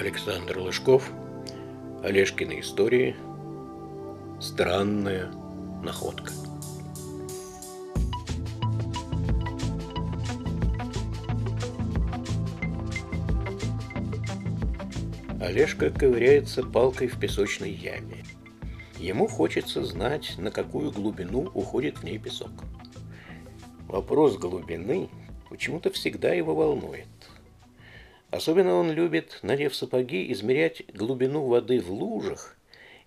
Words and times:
Александр 0.00 0.56
Лыжков, 0.56 1.12
Олежкины 2.02 2.60
истории, 2.60 3.14
странная 4.40 5.30
находка. 5.84 6.32
Олежка 15.38 15.90
ковыряется 15.90 16.62
палкой 16.62 17.08
в 17.08 17.20
песочной 17.20 17.70
яме. 17.70 18.24
Ему 18.98 19.26
хочется 19.26 19.84
знать, 19.84 20.36
на 20.38 20.50
какую 20.50 20.92
глубину 20.92 21.50
уходит 21.52 21.98
в 21.98 22.04
ней 22.04 22.16
песок. 22.16 22.52
Вопрос 23.86 24.38
глубины 24.38 25.10
почему-то 25.50 25.90
всегда 25.90 26.32
его 26.32 26.54
волнует. 26.54 27.19
Особенно 28.30 28.74
он 28.74 28.92
любит, 28.92 29.38
надев 29.42 29.74
сапоги, 29.74 30.30
измерять 30.32 30.82
глубину 30.94 31.46
воды 31.46 31.80
в 31.80 31.90
лужах 31.90 32.56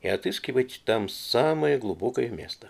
и 0.01 0.07
отыскивать 0.07 0.81
там 0.85 1.07
самое 1.07 1.77
глубокое 1.77 2.29
место. 2.29 2.69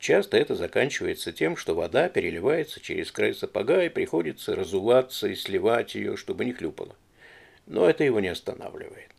Часто 0.00 0.36
это 0.36 0.54
заканчивается 0.54 1.32
тем, 1.32 1.56
что 1.56 1.74
вода 1.74 2.08
переливается 2.08 2.80
через 2.80 3.10
край 3.10 3.34
сапога 3.34 3.84
и 3.84 3.88
приходится 3.88 4.54
разуваться 4.54 5.28
и 5.28 5.34
сливать 5.34 5.94
ее, 5.94 6.16
чтобы 6.16 6.44
не 6.44 6.52
хлюпало. 6.52 6.94
Но 7.66 7.88
это 7.88 8.04
его 8.04 8.20
не 8.20 8.28
останавливает. 8.28 9.10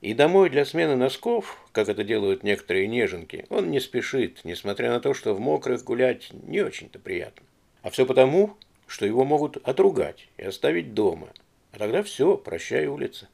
И 0.00 0.14
домой 0.14 0.50
для 0.50 0.64
смены 0.64 0.96
носков, 0.96 1.64
как 1.72 1.88
это 1.88 2.02
делают 2.04 2.42
некоторые 2.42 2.88
неженки, 2.88 3.46
он 3.50 3.70
не 3.70 3.80
спешит, 3.80 4.40
несмотря 4.44 4.90
на 4.90 5.00
то, 5.00 5.14
что 5.14 5.32
в 5.32 5.40
мокрых 5.40 5.84
гулять 5.84 6.30
не 6.32 6.60
очень-то 6.60 6.98
приятно. 6.98 7.46
А 7.82 7.90
все 7.90 8.04
потому, 8.04 8.56
что 8.92 9.06
его 9.06 9.24
могут 9.24 9.56
отругать 9.66 10.28
и 10.36 10.42
оставить 10.42 10.92
дома. 10.92 11.32
А 11.72 11.78
тогда 11.78 12.02
все, 12.02 12.36
прощай 12.36 12.86
улица. 12.86 13.26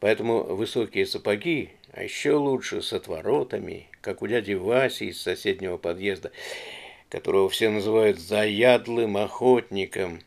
Поэтому 0.00 0.42
высокие 0.44 1.04
сапоги, 1.04 1.72
а 1.92 2.02
еще 2.02 2.32
лучше 2.32 2.80
с 2.80 2.94
отворотами, 2.94 3.88
как 4.00 4.22
у 4.22 4.26
дяди 4.26 4.54
Васи 4.54 5.08
из 5.08 5.20
соседнего 5.20 5.76
подъезда, 5.76 6.32
которого 7.10 7.50
все 7.50 7.68
называют 7.68 8.18
заядлым 8.18 9.18
охотником. 9.18 10.22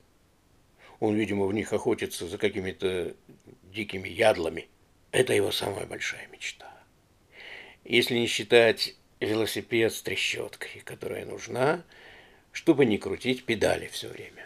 Он, 0.99 1.15
видимо, 1.15 1.47
в 1.47 1.53
них 1.55 1.73
охотится 1.73 2.27
за 2.27 2.37
какими-то 2.37 3.15
дикими 3.73 4.09
ядлами. 4.09 4.67
Это 5.11 5.33
его 5.33 5.51
самая 5.51 5.87
большая 5.87 6.27
мечта. 6.27 6.71
Если 7.83 8.13
не 8.13 8.27
считать 8.27 8.93
велосипед 9.19 9.91
с 9.91 10.03
трещоткой, 10.03 10.83
которая 10.85 11.25
нужна, 11.25 11.83
чтобы 12.51 12.85
не 12.85 12.99
крутить 12.99 13.43
педали 13.43 13.87
все 13.87 14.07
время. 14.07 14.45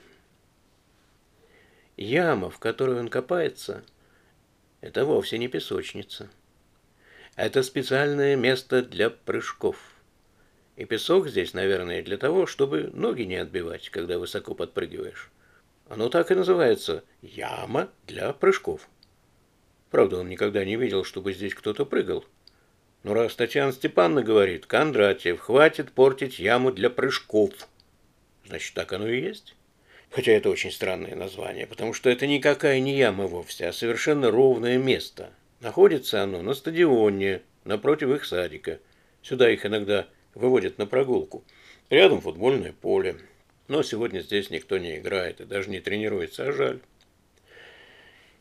Яма, 1.97 2.49
в 2.49 2.59
которую 2.59 2.99
он 2.99 3.07
копается, 3.07 3.83
это 4.81 5.05
вовсе 5.05 5.37
не 5.37 5.47
песочница. 5.47 6.29
Это 7.35 7.63
специальное 7.63 8.35
место 8.35 8.81
для 8.81 9.09
прыжков. 9.09 9.77
И 10.75 10.85
песок 10.85 11.27
здесь, 11.27 11.53
наверное, 11.53 12.03
для 12.03 12.17
того, 12.17 12.47
чтобы 12.47 12.91
ноги 12.93 13.23
не 13.23 13.37
отбивать, 13.37 13.89
когда 13.89 14.19
высоко 14.19 14.53
подпрыгиваешь. 14.55 15.31
Оно 15.87 16.09
так 16.09 16.31
и 16.31 16.35
называется– 16.35 17.03
яма 17.21 17.89
для 18.07 18.33
прыжков. 18.33 18.87
Правда, 19.89 20.17
он 20.17 20.27
никогда 20.27 20.65
не 20.65 20.75
видел, 20.75 21.03
чтобы 21.03 21.33
здесь 21.33 21.53
кто-то 21.53 21.85
прыгал. 21.85 22.25
Но 23.03 23.13
раз 23.13 23.35
Татьяна 23.35 23.71
Степановна 23.71 24.23
говорит, 24.23 24.65
Кондратьев, 24.65 25.39
хватит 25.39 25.91
портить 25.91 26.39
яму 26.39 26.71
для 26.71 26.89
прыжков, 26.89 27.53
значит, 28.45 28.73
так 28.73 28.91
оно 28.93 29.07
и 29.07 29.21
есть. 29.21 29.55
Хотя 30.15 30.31
это 30.31 30.49
очень 30.49 30.71
странное 30.71 31.13
название, 31.13 31.67
потому 31.67 31.91
что 31.91 32.09
это 32.09 32.25
никакая 32.25 32.79
не 32.79 32.95
яма 32.95 33.27
вовсе, 33.27 33.67
а 33.67 33.73
совершенно 33.73 34.31
ровное 34.31 34.77
место. 34.77 35.31
Находится 35.59 36.23
оно 36.23 36.41
на 36.41 36.53
стадионе, 36.53 37.41
напротив 37.65 38.11
их 38.11 38.23
садика. 38.23 38.79
Сюда 39.21 39.51
их 39.51 39.65
иногда 39.65 40.07
выводят 40.33 40.77
на 40.77 40.85
прогулку. 40.85 41.43
Рядом 41.89 42.21
футбольное 42.21 42.71
поле. 42.71 43.17
Но 43.67 43.83
сегодня 43.83 44.21
здесь 44.21 44.49
никто 44.49 44.77
не 44.77 44.95
играет 44.99 45.41
и 45.41 45.45
даже 45.45 45.69
не 45.69 45.81
тренируется, 45.81 46.47
а 46.47 46.53
жаль. 46.53 46.79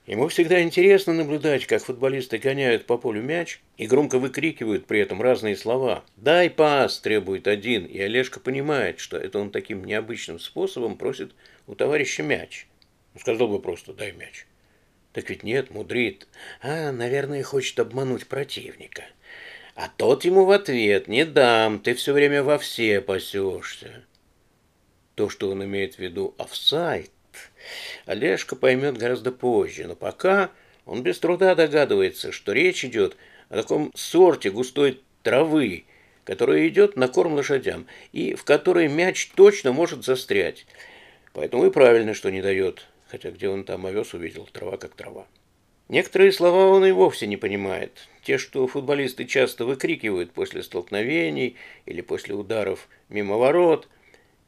Ему 0.06 0.28
всегда 0.28 0.62
интересно 0.62 1.14
наблюдать, 1.14 1.66
как 1.66 1.82
футболисты 1.82 2.36
гоняют 2.36 2.84
по 2.84 2.98
полю 2.98 3.22
мяч 3.22 3.60
и 3.78 3.86
громко 3.86 4.18
выкрикивают 4.18 4.86
при 4.86 5.00
этом 5.00 5.22
разные 5.22 5.56
слова. 5.56 6.04
«Дай 6.16 6.50
пас!»– 6.50 6.98
требует 7.00 7.48
один, 7.48 7.86
и 7.86 7.98
Олежка 8.00 8.38
понимает, 8.38 9.00
что 9.00 9.16
это 9.16 9.38
он 9.38 9.50
таким 9.50 9.82
необычным 9.84 10.38
способом 10.38 10.98
просит 10.98 11.32
у 11.66 11.74
товарища 11.74 12.22
мяч. 12.22 12.66
Он 13.14 13.20
сказал 13.20 13.48
бы 13.48 13.60
просто 13.60 13.94
«дай 13.94 14.12
мяч». 14.12 14.46
Так 15.14 15.30
ведь 15.30 15.42
нет, 15.42 15.70
мудрит. 15.70 16.26
А, 16.60 16.92
наверное, 16.92 17.42
хочет 17.42 17.78
обмануть 17.78 18.26
противника. 18.26 19.04
А 19.74 19.88
тот 19.88 20.24
ему 20.24 20.44
в 20.44 20.50
ответ 20.50 21.08
«не 21.08 21.24
дам, 21.24 21.78
ты 21.78 21.94
все 21.94 22.12
время 22.12 22.42
во 22.42 22.58
все 22.58 23.00
пасешься». 23.00 24.04
То, 25.14 25.30
что 25.30 25.48
он 25.48 25.64
имеет 25.64 25.94
в 25.94 25.98
виду 26.00 26.34
офсайд, 26.36 27.10
Олежка 28.06 28.56
поймет 28.56 28.98
гораздо 28.98 29.32
позже, 29.32 29.86
но 29.86 29.96
пока 29.96 30.50
он 30.86 31.02
без 31.02 31.18
труда 31.18 31.54
догадывается, 31.54 32.32
что 32.32 32.52
речь 32.52 32.84
идет 32.84 33.16
о 33.48 33.56
таком 33.56 33.90
сорте 33.94 34.50
густой 34.50 35.00
травы, 35.22 35.84
которая 36.24 36.68
идет 36.68 36.96
на 36.96 37.08
корм 37.08 37.34
лошадям, 37.34 37.86
и 38.12 38.34
в 38.34 38.44
которой 38.44 38.88
мяч 38.88 39.30
точно 39.34 39.72
может 39.72 40.04
застрять. 40.04 40.66
Поэтому 41.32 41.66
и 41.66 41.70
правильно, 41.70 42.14
что 42.14 42.30
не 42.30 42.42
дает, 42.42 42.86
хотя 43.08 43.30
где 43.30 43.48
он 43.48 43.64
там 43.64 43.86
овес 43.86 44.14
увидел, 44.14 44.48
трава 44.52 44.76
как 44.76 44.94
трава. 44.94 45.26
Некоторые 45.88 46.32
слова 46.32 46.66
он 46.74 46.84
и 46.86 46.92
вовсе 46.92 47.26
не 47.26 47.36
понимает. 47.36 48.08
Те, 48.22 48.38
что 48.38 48.66
футболисты 48.66 49.26
часто 49.26 49.66
выкрикивают 49.66 50.32
после 50.32 50.62
столкновений 50.62 51.56
или 51.84 52.00
после 52.00 52.34
ударов 52.34 52.88
мимо 53.08 53.36
ворот– 53.36 53.88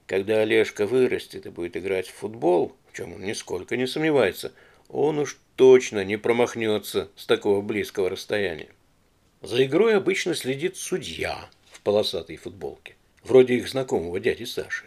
когда 0.07 0.41
Олежка 0.41 0.87
вырастет 0.87 1.47
и 1.47 1.51
будет 1.51 1.77
играть 1.77 2.09
в 2.09 2.15
футбол, 2.15 2.77
в 2.91 2.97
чем 2.97 3.15
он 3.15 3.23
нисколько 3.23 3.77
не 3.77 3.87
сомневается, 3.87 4.53
он 4.89 5.19
уж 5.19 5.39
точно 5.57 6.05
не 6.05 6.17
промахнется 6.17 7.11
с 7.17 7.27
такого 7.27 7.61
близкого 7.61 8.11
расстояния. 8.11 8.69
За 9.43 9.65
игрой 9.65 9.97
обычно 9.97 10.35
следит 10.35 10.77
судья 10.77 11.49
в 11.71 11.81
полосатой 11.81 12.37
футболке, 12.37 12.95
вроде 13.23 13.55
их 13.55 13.69
знакомого 13.69 14.21
дяди 14.21 14.45
Саши. 14.45 14.87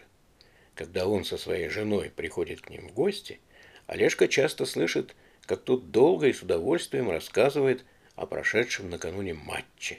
Когда 0.74 1.06
он 1.06 1.24
со 1.24 1.36
своей 1.36 1.68
женой 1.68 2.10
приходит 2.14 2.62
к 2.62 2.70
ним 2.70 2.88
в 2.88 2.94
гости, 2.94 3.40
Олежка 3.86 4.28
часто 4.28 4.64
слышит, 4.64 5.14
как 5.44 5.62
тот 5.62 5.90
долго 5.90 6.28
и 6.28 6.32
с 6.32 6.42
удовольствием 6.42 7.10
рассказывает 7.10 7.84
о 8.14 8.24
прошедшем 8.24 8.88
накануне 8.88 9.34
матче. 9.34 9.98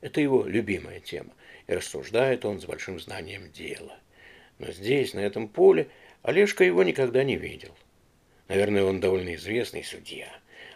Это 0.00 0.20
его 0.20 0.44
любимая 0.46 1.00
тема, 1.00 1.32
и 1.66 1.74
рассуждает 1.74 2.44
он 2.44 2.60
с 2.60 2.64
большим 2.64 2.98
знанием 2.98 3.50
дела. 3.52 3.98
Но 4.58 4.70
здесь, 4.72 5.14
на 5.14 5.20
этом 5.20 5.48
поле, 5.48 5.88
Олежка 6.22 6.64
его 6.64 6.82
никогда 6.84 7.24
не 7.24 7.36
видел. 7.36 7.74
Наверное, 8.48 8.84
он 8.84 9.00
довольно 9.00 9.34
известный 9.34 9.82
судья. 9.82 10.28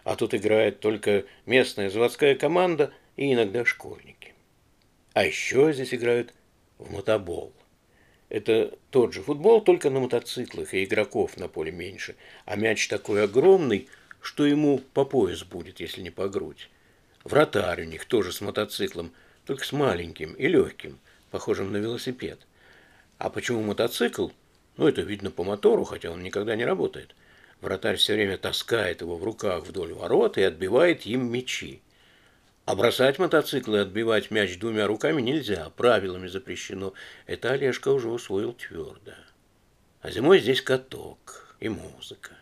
А 0.03 0.15
тут 0.15 0.33
играет 0.33 0.79
только 0.79 1.25
местная 1.45 1.89
заводская 1.89 2.35
команда 2.35 2.93
и 3.15 3.33
иногда 3.33 3.65
школьники. 3.65 4.33
А 5.13 5.25
еще 5.25 5.71
здесь 5.73 5.93
играют 5.93 6.33
в 6.77 6.91
мотобол. 6.91 7.53
Это 8.29 8.77
тот 8.89 9.13
же 9.13 9.21
футбол, 9.21 9.61
только 9.61 9.89
на 9.89 9.99
мотоциклах, 9.99 10.73
и 10.73 10.83
игроков 10.83 11.37
на 11.37 11.47
поле 11.47 11.71
меньше. 11.71 12.15
А 12.45 12.55
мяч 12.55 12.87
такой 12.87 13.23
огромный, 13.23 13.87
что 14.21 14.45
ему 14.45 14.79
по 14.79 15.05
пояс 15.05 15.43
будет, 15.43 15.79
если 15.79 16.01
не 16.01 16.09
по 16.09 16.27
грудь. 16.27 16.69
Вратарь 17.23 17.83
у 17.83 17.85
них 17.85 18.05
тоже 18.05 18.31
с 18.31 18.41
мотоциклом, 18.41 19.13
только 19.45 19.65
с 19.65 19.71
маленьким 19.71 20.33
и 20.33 20.47
легким, 20.47 20.99
похожим 21.31 21.71
на 21.71 21.77
велосипед. 21.77 22.46
А 23.17 23.29
почему 23.29 23.63
мотоцикл? 23.63 24.29
Ну, 24.77 24.87
это 24.87 25.01
видно 25.01 25.31
по 25.31 25.43
мотору, 25.43 25.83
хотя 25.83 26.11
он 26.11 26.21
никогда 26.21 26.55
не 26.55 26.65
работает. 26.65 27.15
Вратарь 27.61 27.97
все 27.97 28.13
время 28.13 28.37
таскает 28.37 29.01
его 29.01 29.17
в 29.17 29.23
руках 29.23 29.65
вдоль 29.65 29.93
ворот 29.93 30.37
и 30.37 30.43
отбивает 30.43 31.05
им 31.07 31.31
мячи. 31.31 31.81
А 32.65 32.75
бросать 32.75 33.17
мотоцикл 33.17 33.75
и 33.75 33.79
отбивать 33.79 34.29
мяч 34.29 34.59
двумя 34.59 34.85
руками 34.85 35.21
нельзя, 35.21 35.71
правилами 35.75 36.27
запрещено. 36.27 36.93
Это 37.25 37.53
Олежка 37.53 37.89
уже 37.89 38.09
усвоил 38.09 38.53
твердо. 38.53 39.13
А 40.01 40.11
зимой 40.11 40.39
здесь 40.39 40.61
каток 40.61 41.55
и 41.59 41.69
музыка. 41.69 42.33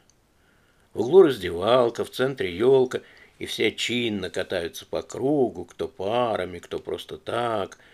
В 0.93 1.01
углу 1.01 1.21
раздевалка, 1.21 2.03
в 2.03 2.09
центре 2.09 2.53
елка, 2.55 3.01
и 3.39 3.45
все 3.45 3.71
чинно 3.71 4.29
катаются 4.29 4.85
по 4.85 5.01
кругу, 5.01 5.65
кто 5.65 5.87
парами, 5.87 6.59
кто 6.59 6.79
просто 6.79 7.17
так– 7.17 7.77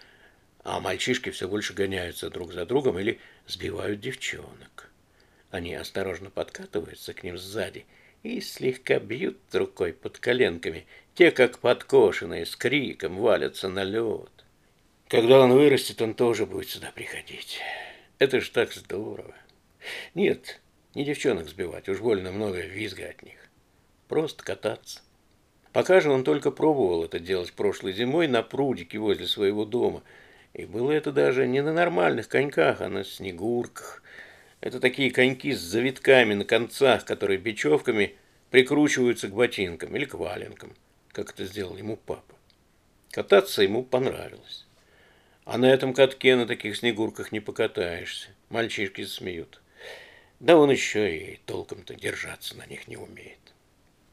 а 0.64 0.80
мальчишки 0.80 1.32
все 1.32 1.48
больше 1.48 1.74
гоняются 1.74 2.30
друг 2.30 2.54
за 2.54 2.66
другом 2.66 3.00
или 3.00 3.20
сбивают 3.48 4.00
девчонок. 4.00 4.92
Они 5.50 5.74
осторожно 5.74 6.30
подкатываются 6.30 7.14
к 7.14 7.24
ним 7.24 7.38
сзади 7.38 7.86
и 8.24 8.40
слегка 8.42 9.00
бьют 9.00 9.38
рукой 9.54 9.94
под 9.94 10.20
коленками. 10.20 10.86
Те, 11.14 11.32
как 11.32 11.60
подкошенные, 11.60 12.46
с 12.46 12.56
криком 12.56 13.18
валятся 13.18 13.68
на 13.68 13.84
лед. 13.84 14.32
Когда 15.08 15.42
он 15.42 15.52
вырастет, 15.52 16.02
он 16.02 16.14
тоже 16.14 16.46
будет 16.46 16.70
сюда 16.70 16.92
приходить. 16.92 17.60
Это 18.18 18.40
ж 18.40 18.50
так 18.50 18.72
здорово. 18.72 19.36
Нет, 20.14 20.62
не 20.94 21.04
девчонок 21.04 21.50
сбивать, 21.50 21.90
уж 21.90 22.00
больно 22.00 22.32
много 22.32 22.62
визга 22.62 23.10
от 23.10 23.24
них. 23.24 23.36
просто 24.08 24.44
кататься. 24.44 25.02
Пока 25.74 26.02
же 26.02 26.12
он 26.12 26.24
только 26.24 26.52
пробовал 26.52 27.06
это 27.06 27.20
делать 27.20 27.54
прошлой 27.54 27.94
зимой 27.94 28.28
на 28.28 28.44
прудике 28.44 29.00
возле 29.00 29.26
своего 29.26 29.66
дома. 29.66 30.04
И 30.54 30.66
было 30.66 30.92
это 30.92 31.12
даже 31.12 31.48
не 31.48 31.62
на 31.62 31.72
нормальных 31.72 32.28
коньках, 32.28 32.82
а 32.82 32.90
на 32.90 33.04
снегурках. 33.04 34.04
Это 34.60 34.80
такие 34.80 35.12
коньки 35.12 35.54
с 35.54 35.60
завитками 35.60 36.34
на 36.34 36.46
концах, 36.46 37.06
которые 37.06 37.40
бечевками 37.40 38.16
прикручиваются 38.50 39.28
к 39.28 39.34
ботинкам 39.34 39.96
или 39.96 40.06
к 40.06 40.14
валенкам, 40.14 40.74
как 41.12 41.32
это 41.32 41.46
сделал 41.46 41.78
ему 41.78 41.96
папа. 41.96 42.36
Кататься 43.12 43.64
ему 43.64 43.84
понравилось. 43.84 44.66
А 45.46 45.58
на 45.58 45.66
этом 45.66 45.94
катке 45.94 46.36
на 46.36 46.46
таких 46.46 46.78
снегурках 46.78 47.32
не 47.32 47.40
покатаешься. 47.40 48.30
Мальчишки 48.50 49.04
смеют. 49.06 49.62
Да 50.40 50.58
он 50.58 50.70
еще 50.72 51.18
и 51.18 51.40
толком-то 51.46 51.96
держаться 51.96 52.58
на 52.58 52.66
них 52.66 52.88
не 52.88 52.98
умеет. 52.98 53.40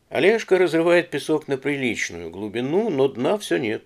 Олежка 0.09 0.57
разрывает 0.57 1.11
песок 1.11 1.49
на 1.49 1.59
приличную 1.59 2.31
глубину, 2.31 2.89
но 2.89 3.09
дна 3.09 3.37
все 3.39 3.59
нет. 3.59 3.85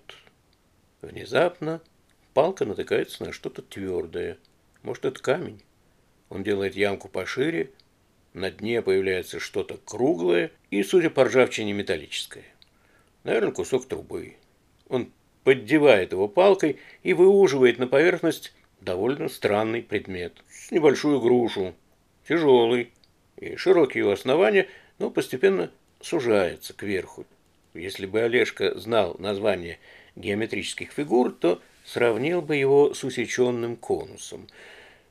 Внезапно 1.01 1.81
палка 2.34 2.64
натыкается 2.64 3.25
на 3.25 3.32
что-то 3.32 3.62
твердое. 3.62 4.38
Может, 4.82 5.05
это 5.05 5.20
камень? 5.20 5.62
Он 6.29 6.43
делает 6.43 6.76
ямку 6.76 7.08
пошире, 7.08 7.70
на 8.32 8.50
дне 8.50 8.81
появляется 8.81 9.38
что-то 9.38 9.79
круглое 9.84 10.50
и, 10.70 10.82
судя 10.82 11.11
по 11.11 11.25
ржавчине, 11.25 11.73
металлическое. 11.73 12.44
Наверное, 13.25 13.52
кусок 13.52 13.87
трубы. 13.87 14.37
Он 14.88 15.12
поддевает 15.44 16.12
его 16.12 16.29
палкой 16.29 16.79
и 17.02 17.12
выуживает 17.12 17.79
на 17.79 17.87
поверхность 17.87 18.55
довольно 18.81 19.29
странный 19.29 19.82
предмет. 19.82 20.32
С 20.49 20.70
небольшую 20.70 21.20
грушу, 21.20 21.75
тяжелый 22.26 22.93
и 23.37 23.56
широкие 23.56 24.02
его 24.02 24.12
основания, 24.12 24.69
но 24.99 25.11
постепенно 25.11 25.70
сужается 26.00 26.73
кверху. 26.73 27.26
Если 27.75 28.06
бы 28.06 28.20
Олежка 28.20 28.79
знал 28.79 29.17
название 29.19 29.79
геометрических 30.17 30.93
фигур, 30.93 31.32
то 31.32 31.61
сравнил 31.84 32.43
бы 32.43 32.56
его 32.56 32.94
с 32.94 33.05
усеченным 33.05 33.76
конусом. 33.76 34.46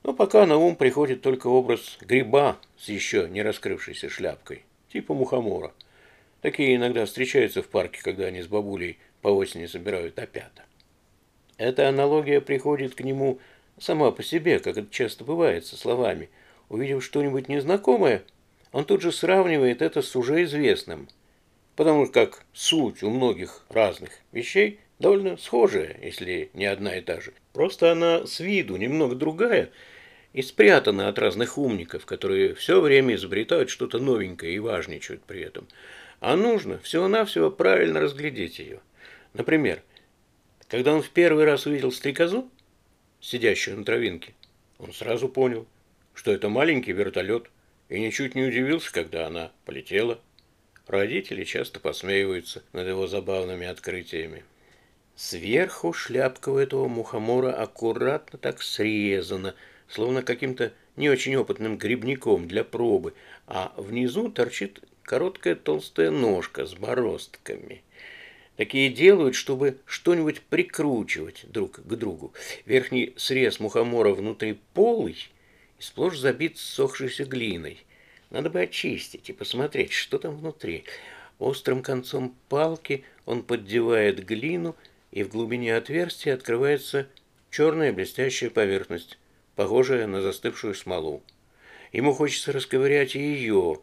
Но 0.03 0.13
пока 0.13 0.45
на 0.45 0.57
ум 0.57 0.75
приходит 0.75 1.21
только 1.21 1.47
образ 1.47 1.97
гриба 2.01 2.57
с 2.77 2.89
еще 2.89 3.27
не 3.29 3.41
раскрывшейся 3.41 4.09
шляпкой, 4.09 4.63
типа 4.91 5.13
мухомора. 5.13 5.73
Такие 6.41 6.75
иногда 6.75 7.06
встречаются 7.06 7.62
в 7.62 7.68
парке, 7.68 8.01
когда 8.01 8.25
они 8.25 8.41
с 8.41 8.47
бабулей 8.47 8.97
по 9.21 9.27
осени 9.27 9.68
собирают 9.68 10.18
опята. 10.18 10.63
Эта 11.57 11.88
аналогия 11.88 12.41
приходит 12.41 12.95
к 12.95 13.01
нему 13.01 13.39
сама 13.77 14.12
по 14.12 14.23
себе, 14.23 14.59
как 14.59 14.77
это 14.77 14.91
часто 14.91 15.23
бывает 15.23 15.65
со 15.65 15.77
словами. 15.77 16.29
Увидев 16.69 17.03
что-нибудь 17.03 17.50
незнакомое, 17.50 18.23
он 18.71 18.85
тут 18.85 19.01
же 19.01 19.12
сравнивает 19.12 19.81
это 19.81 20.01
с 20.01 20.15
уже 20.15 20.44
известным, 20.44 21.07
потому 21.75 22.07
как 22.07 22.44
суть 22.53 23.03
у 23.03 23.09
многих 23.09 23.65
разных 23.69 24.12
вещей 24.31 24.79
довольно 25.01 25.38
схожая, 25.38 26.00
если 26.01 26.50
не 26.53 26.65
одна 26.65 26.95
и 26.95 27.01
та 27.01 27.19
же. 27.19 27.33
Просто 27.53 27.92
она 27.92 28.25
с 28.25 28.39
виду 28.39 28.77
немного 28.77 29.15
другая 29.15 29.71
и 30.33 30.42
спрятана 30.42 31.09
от 31.09 31.19
разных 31.19 31.57
умников, 31.57 32.06
которые 32.06 32.53
все 32.56 32.80
время 32.80 33.15
изобретают 33.15 33.69
что-то 33.69 34.00
новенькое 34.00 34.53
и 34.53 34.59
важничают 34.59 35.24
при 35.24 35.42
этом. 35.42 35.68
А 36.19 36.36
нужно 36.36 36.80
всего-навсего 36.80 37.51
правильно 37.51 38.00
разглядеть 38.00 38.59
ее. 38.59 38.80
Например, 39.33 39.81
когда 40.69 40.94
он 40.94 41.01
в 41.01 41.09
первый 41.09 41.44
раз 41.44 41.65
увидел 41.65 41.92
стрекозу, 41.92 42.50
сидящую 43.19 43.77
на 43.77 43.83
травинке, 43.83 44.33
он 44.77 44.94
сразу 44.94 45.27
понял, 45.27 45.68
что 46.13 46.31
это 46.31 46.47
маленький 46.47 46.94
вертолет– 46.94 47.47
и 47.92 48.00
ничуть 48.00 48.36
не 48.36 48.44
удивился, 48.44 48.92
когда 48.92 49.27
она 49.27 49.51
полетела. 49.65 50.19
Родители 50.88 51.44
часто 51.44 51.81
посмеиваются 51.81 52.63
над 52.71 52.88
его 52.88 53.06
забавными 53.06 53.68
открытиями. 53.68 54.45
Сверху 55.16 55.94
шляпка 55.94 56.50
у 56.50 56.58
этого 56.58 56.88
мухомора 56.88 57.54
аккуратно 57.54 58.40
так 58.40 58.62
срезана, 58.62 59.56
словно 59.88 60.24
каким-то 60.24 60.74
не 60.96 61.10
очень 61.10 61.36
опытным 61.36 61.78
грибником 61.78 62.48
для 62.48 62.63
пробы, 62.63 63.13
а 63.48 63.74
внизу 63.78 64.30
торчит 64.30 64.81
короткая 65.04 65.56
толстая 65.56 66.12
ножка 66.12 66.66
с 66.66 66.74
бороздками. 66.74 67.84
Такие 68.58 68.90
делают, 68.90 69.36
чтобы 69.36 69.78
что-нибудь 69.86 70.42
прикручивать 70.42 71.46
друг 71.48 71.81
к 71.84 71.96
другу. 71.96 72.34
Верхний 72.66 73.14
срез 73.18 73.60
мухомора 73.60 74.14
внутри 74.14 74.60
полый– 74.74 75.30
и 75.81 75.84
сплошь 75.84 76.19
забит 76.19 76.60
ссохшейся 76.60 77.25
глиной. 77.25 77.84
Надо 78.30 78.52
бы 78.52 78.62
очистить 78.62 79.30
и 79.30 79.34
посмотреть, 79.34 79.92
что 79.92 80.19
там 80.19 80.38
внутри. 80.38 80.84
Острым 81.40 81.81
концом 81.81 82.36
палки 82.50 83.04
он 83.25 83.42
поддевает 83.42 84.24
глину, 84.24 84.75
и 85.12 85.24
в 85.24 85.30
глубине 85.30 85.75
отверстия 85.75 86.34
открывается 86.34 87.08
черная 87.50 87.92
блестящая 87.92 88.50
поверхность, 88.50 89.18
похожая 89.56 90.08
на 90.08 90.22
застывшую 90.22 90.74
смолу. 90.74 91.22
Ему 91.92 92.13
хочется 92.13 92.52
расковырять 92.52 93.16
и 93.16 93.19
ее, 93.19 93.80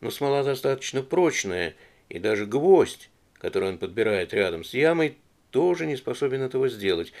но 0.00 0.10
смола 0.10 0.44
достаточно 0.44 1.02
прочная, 1.02 1.74
и 2.08 2.18
даже 2.18 2.46
гвоздь, 2.46 3.08
который 3.34 3.70
он 3.70 3.78
подбирает 3.78 4.34
рядом 4.34 4.64
с 4.64 4.74
ямой, 4.74 5.16
тоже 5.50 5.86
не 5.86 5.96
способен 5.96 6.42
этого 6.42 6.68
сделать. 6.68 7.12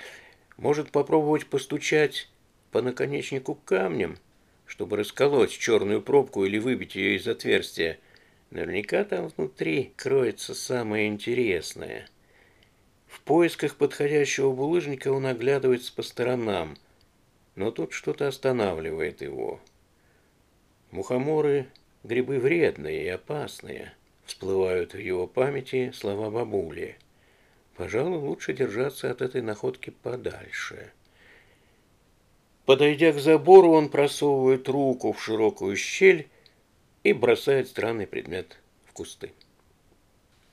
Может 0.58 0.90
попробовать 0.90 1.46
постучать 1.46 2.28
по 2.70 2.82
наконечнику 2.82 3.54
камнем, 3.54 4.18
чтобы 4.66 4.98
расколоть 4.98 5.50
черную 5.50 6.02
пробку 6.02 6.44
или 6.44 6.58
выбить 6.58 6.96
ее 6.96 7.16
из 7.16 7.26
отверстия. 7.26 7.98
Наверняка 8.50 9.04
там 9.04 9.28
внутри 9.28 9.92
кроется 9.96 10.54
самое 10.54 11.08
интересное. 11.08 12.08
Поисках 13.26 13.74
подходящего 13.74 14.52
булыжника 14.52 15.10
он 15.10 15.26
оглядывается 15.26 15.92
по 15.92 16.02
сторонам, 16.02 16.76
но 17.56 17.72
тут 17.72 17.92
что-то 17.92 18.28
останавливает 18.28 19.20
его. 19.20 19.60
Мухоморы– 20.92 21.66
грибы 22.04 22.38
вредные 22.38 23.04
и 23.04 23.08
опасные. 23.08 23.92
Всплывают 24.26 24.94
в 24.94 24.98
его 24.98 25.26
памяти 25.26 25.90
слова 25.92 26.30
бабули. 26.30 26.98
Пожалуй, 27.74 28.18
лучше 28.18 28.52
держаться 28.52 29.10
от 29.10 29.20
этой 29.20 29.42
находки 29.42 29.90
подальше. 29.90 30.92
Подойдя 32.64 33.12
к 33.12 33.18
забору, 33.18 33.72
он 33.72 33.88
просовывает 33.88 34.68
руку 34.68 35.12
в 35.12 35.20
широкую 35.20 35.74
щель 35.74 36.28
и 37.02 37.12
бросает 37.12 37.66
странный 37.66 38.06
предмет 38.06 38.56
в 38.84 38.92
кусты. 38.92 39.32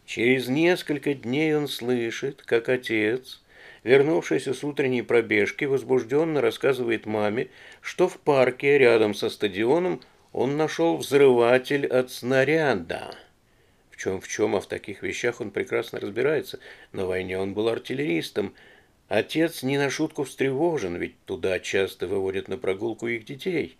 Через 0.05 0.47
несколько 0.47 1.13
дней 1.13 1.55
он 1.55 1.67
слышит, 1.67 2.41
как 2.43 2.69
отец, 2.69 3.41
вернувшийся 3.83 4.53
с 4.53 4.63
утренней 4.63 5.01
пробежки, 5.01 5.65
возбужденно 5.65 6.41
рассказывает 6.41 7.05
маме, 7.05 7.49
что 7.81 8.07
в 8.07 8.17
парке 8.19 8.77
рядом 8.77 9.13
со 9.13 9.29
стадионом 9.29 10.01
он 10.31 10.57
нашел 10.57 10.97
взрыватель 10.97 11.85
от 11.87 12.11
снаряда. 12.11 13.15
В 13.91 13.97
чем 13.97 14.19
в 14.19 14.27
чем, 14.27 14.55
а 14.55 14.61
в 14.61 14.67
таких 14.67 15.03
вещах 15.03 15.39
он 15.41 15.51
прекрасно 15.51 15.99
разбирается. 15.99 16.59
На 16.91 17.05
войне 17.05 17.37
он 17.39 17.53
был 17.53 17.69
артиллеристом– 17.69 18.53
Отец 19.13 19.61
не 19.61 19.77
на 19.77 19.91
шутку 19.91 20.23
встревожен, 20.23 20.95
ведь 20.95 21.23
туда 21.25 21.59
часто 21.59 22.07
выводят 22.07 22.47
на 22.47 22.57
прогулку 22.57 23.07
их 23.07 23.25
детей. 23.25 23.77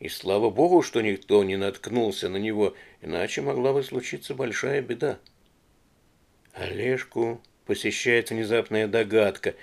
И 0.00 0.08
слава 0.08 0.48
богу, 0.48 0.80
что 0.80 1.02
никто 1.02 1.44
не 1.44 1.58
наткнулся 1.58 2.30
на 2.30 2.38
него, 2.38 2.74
иначе 3.02 3.42
могла 3.42 3.74
бы 3.74 3.82
случиться 3.82 4.34
большая 4.34 4.80
беда. 4.80 5.18
Олежку 6.62 7.40
посещает 7.66 8.30
внезапная 8.30 8.88
догадка, 8.88 9.54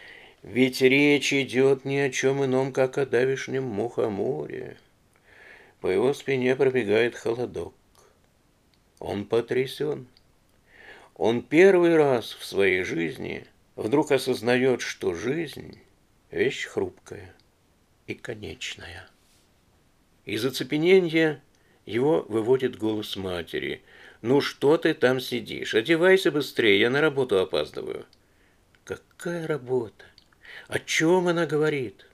ведь 0.43 0.81
речь 0.81 1.33
идет 1.33 1.85
ни 1.85 1.97
о 1.97 2.09
чем 2.09 2.43
ином, 2.43 2.71
как 2.71 2.97
о 2.97 3.05
давишнем 3.05 3.63
мухоморе. 3.63 4.77
По 5.81 5.87
его 5.87 6.13
спине 6.13 6.55
пробегает 6.55 7.15
холодок. 7.15 7.73
Он 8.99 9.25
потрясен. 9.25 10.07
Он 11.15 11.41
первый 11.41 11.95
раз 11.95 12.33
в 12.33 12.45
своей 12.45 12.83
жизни– 12.83 13.45
вдруг 13.79 14.11
осознает, 14.11 14.81
что 14.81 15.13
жизнь– 15.13 15.79
вещь 16.31 16.65
хрупкая 16.65 17.33
и 18.07 18.13
конечная. 18.13 19.07
Из 20.25 20.43
оцепенения 20.43 21.41
его 21.85 22.25
выводит 22.27 22.77
голос 22.77 23.15
матери. 23.15 23.81
«Ну 24.21 24.41
что 24.41 24.77
ты 24.77 24.93
там 24.93 25.19
сидишь? 25.19 25.75
Одевайся 25.75 26.31
быстрее, 26.31 26.79
я 26.79 26.89
на 26.89 26.99
работу 27.01 27.39
опаздываю». 27.39 28.05
Какая 28.83 29.47
работа? 29.47 30.05
О 30.67 30.79
чем 30.79 31.27
она 31.27 31.45
говорит? 31.45 32.05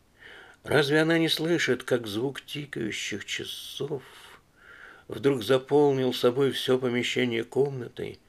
Разве 0.64 1.02
она 1.02 1.18
не 1.18 1.30
слышит, 1.30 1.84
как 1.84 2.06
звук 2.06 2.42
тикающих 2.42 3.26
часов 3.26 4.04
вдруг 5.08 5.44
заполнил 5.44 6.14
собой 6.14 6.52
все 6.52 6.78
помещение 6.78 7.44
комнаты 7.44 8.20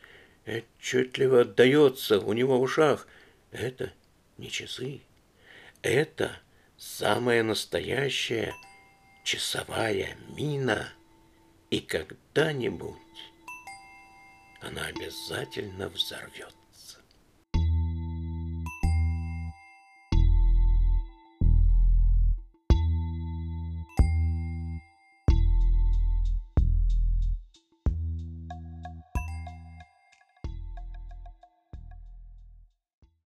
и 0.44 0.62
отчетливо 0.78 1.42
отдается 1.42 2.20
у 2.20 2.32
него 2.32 2.58
в 2.58 2.62
ушах? 2.62 3.08
Это 3.50 3.92
не 4.38 4.50
часы. 4.50 5.00
Это 5.82 6.38
самая 6.76 7.42
настоящая 7.42 8.54
часовая 9.24 10.16
мина. 10.36 10.88
И 11.70 11.80
когда-нибудь 11.80 12.96
она 14.66 14.86
обязательно 14.86 15.88
взорвет. 15.88 16.54